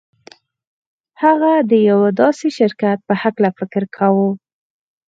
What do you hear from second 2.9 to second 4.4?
په هکله فکر کاوه.